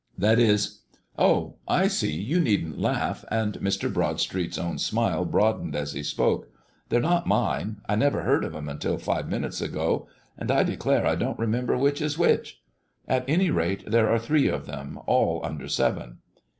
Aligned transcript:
That 0.17 0.39
is 0.39 0.79
Oh, 1.15 1.57
I 1.67 1.87
see; 1.87 2.19
you 2.19 2.39
needn't 2.39 2.79
laugh," 2.79 3.23
and 3.29 3.53
Mr. 3.59 3.93
Broadstreet's 3.93 4.57
own 4.57 4.79
smile 4.79 5.25
broadened 5.25 5.75
as 5.75 5.93
he 5.93 6.01
spoke, 6.01 6.47
"they're 6.89 6.99
not 6.99 7.27
mine. 7.27 7.81
I 7.87 7.93
never 7.95 8.23
heard 8.23 8.43
of 8.43 8.53
them 8.53 8.67
until 8.67 8.97
five 8.97 9.29
minutes 9.29 9.61
ago, 9.61 10.07
and 10.39 10.49
I 10.49 10.63
declare 10.63 11.05
I 11.05 11.13
don't 11.13 11.37
remember 11.37 11.77
which 11.77 12.01
is 12.01 12.17
which. 12.17 12.63
At 13.07 13.25
any 13.29 13.51
rate 13.51 13.91
there 13.91 14.09
are 14.09 14.17
three 14.17 14.47
of 14.47 14.65
them, 14.65 14.97
all 15.05 15.39
under 15.43 15.67
seven." 15.67 16.17